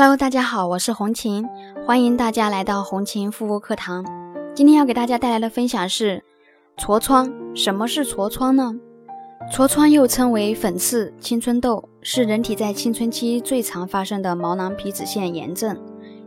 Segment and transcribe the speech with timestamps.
[0.00, 1.44] Hello，大家好，我是红琴，
[1.84, 4.04] 欢迎大家来到红琴护肤课堂。
[4.54, 6.22] 今天要给大家带来的分享是
[6.76, 7.28] 痤疮。
[7.52, 8.76] 什么是痤疮呢？
[9.52, 15.76] 痤疮又称为粉刺、青春痘，是人体在青春期最常发生的毛囊皮脂腺炎症。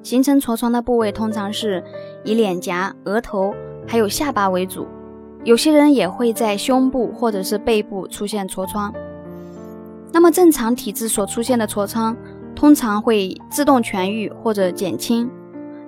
[0.04, 1.82] 形成痤疮的部位通常是
[2.26, 3.56] 以脸颊、额头
[3.88, 4.86] 还有下巴为主，
[5.46, 8.94] 有些人也会在胸部或者是背部出现痤疮。
[10.12, 12.14] 那么正常体质所出现的痤疮。
[12.62, 15.28] 通常会自动痊愈或者减轻，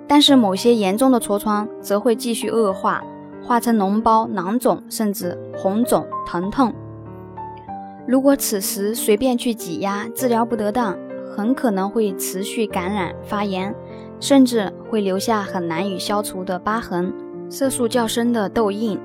[0.08, 3.00] 但是某些严重的痤疮则会继续恶化，
[3.40, 6.74] 化成脓包、囊肿，甚至红肿疼痛。
[8.08, 10.98] 如果此时随便去挤压，治疗不得当，
[11.36, 13.72] 很可能会持续感染发炎，
[14.18, 17.14] 甚至会留下很难以消除的疤痕、
[17.48, 18.98] 色素较深的痘印，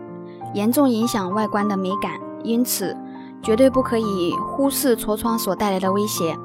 [0.55, 2.13] 严重影响外观的美感。
[2.43, 2.97] 因此，
[3.43, 6.35] 绝对不可以忽视痤疮所带来的威胁。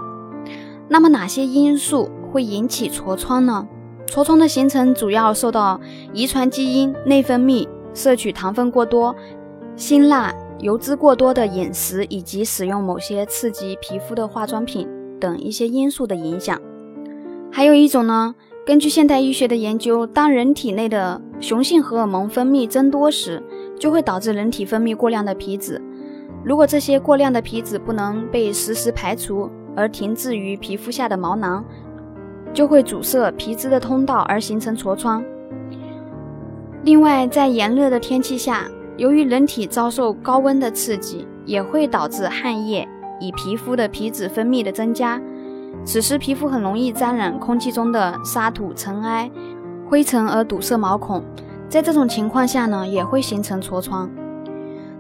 [0.89, 3.67] 那么哪些因素会引起痤疮呢？
[4.07, 5.81] 痤疮的形成主要受到
[6.13, 9.15] 遗传基因、内分泌、摄取糖分过多、
[9.77, 14.87] 辛辣、油脂过多的饮食，以及使用某些刺激皮肤的化妆品
[15.19, 16.61] 等一些因素的影响。
[17.51, 18.35] 还有一种呢，
[18.67, 23.43] 根据现代医学的研究，当人体内的雄性荷尔蒙分泌增多时，
[23.79, 25.81] 就会导致人体分泌过量的皮脂。
[26.45, 31.65] 如果这些过量的皮脂不能被实时排除，而停滞于皮肤下的毛囊，
[32.53, 35.25] 就会阻塞皮脂的通道，而形成痤疮。
[36.83, 38.65] 另外，在炎热的天气下，
[38.97, 42.87] 由于人体遭受高温的刺激，也会导致汗液
[43.21, 45.21] 以皮肤的皮脂分泌的增加。
[45.85, 49.31] 此时，皮肤很容易沾染空气中的沙土、尘埃、
[49.89, 51.23] 灰尘而堵塞毛孔。
[51.69, 54.09] 在这种情况下呢，也会形成痤疮。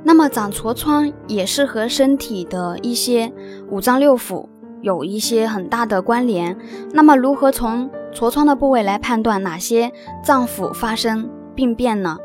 [0.02, 3.33] 那么，长痤疮也是和身体的一些
[3.70, 4.48] 五脏六腑。
[4.84, 6.54] 有一些很大的关联。
[6.92, 9.90] 那么，如何从痤疮的部位来判断哪些
[10.22, 12.18] 脏腑发生病变呢？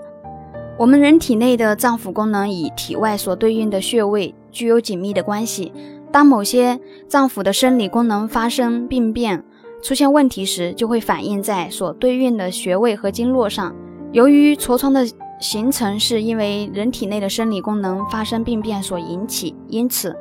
[0.77, 5.71] 我们人体内的脏腑功能与体外所对应的穴位具有紧密的关系。
[6.11, 6.77] 当某些
[7.07, 9.41] 脏腑的生理功能发生病变、
[9.81, 13.73] 出现问题时，就会反映在所对应的穴位和经络上。
[14.11, 15.07] 由于痤疮的
[15.39, 20.13] 形成是因为人体内的生理功能发生病变所引起，因此。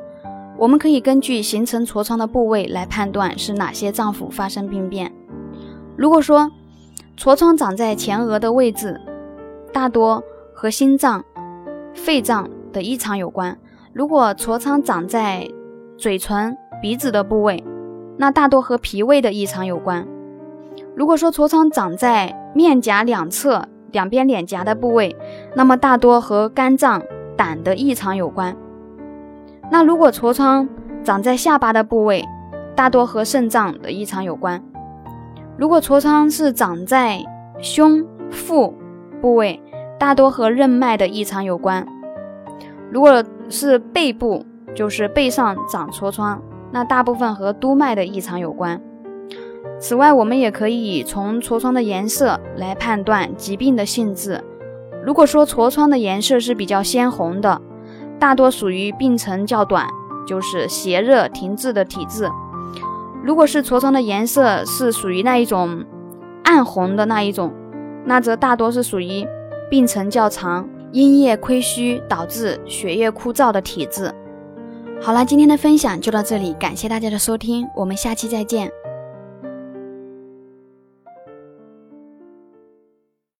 [0.59, 5.09] 我们可以根据形成痤疮的部位来判断是哪些脏腑发生病变。
[5.95, 6.51] 如果说
[7.17, 8.99] 痤疮长在前额的位置，
[9.71, 10.21] 大多
[10.53, 11.23] 和心脏、
[11.93, 13.55] 肺脏的异常有关；
[13.93, 15.49] 如果痤疮长在
[15.97, 17.63] 嘴唇、鼻子的部位，
[18.17, 20.03] 那大多和脾胃的异常有关；
[20.93, 25.15] 如果说痤疮长在面颊两侧、两边脸颊的部位，
[25.55, 27.01] 那么大多和肝脏、
[27.37, 28.53] 胆的异常有关。
[29.71, 30.67] 那如果痤疮
[31.03, 32.25] 长在下巴的部位，
[32.75, 34.59] 大多和肾脏的异常有关；
[35.57, 37.23] 如果痤疮是长在
[37.59, 38.73] 胸腹
[39.21, 39.61] 部位，
[39.99, 41.83] 大多和任脉的异常有关；
[42.91, 46.41] 如果是背部，就是背上长痤疮，
[46.71, 48.81] 那大部分和督脉的异常有关。
[49.79, 54.43] 此外，我们也可以从痤疮的颜色来判断疾病的性质。
[55.05, 57.61] 如果说痤疮的颜色是比较鲜红的，
[58.19, 59.87] 大多属于病程较短，
[60.27, 62.29] 就是邪热停滞的体质。
[63.23, 65.83] 如果是痤疮的颜色是属于那一种
[66.43, 67.53] 暗红的那一种，
[68.05, 69.25] 那则大多是属于
[69.69, 74.13] 病程较长、阴液亏虚导致血液枯燥的体质。
[75.01, 78.71] 好了，今天的分享就到这里，感谢大家的收听，我们下期再见。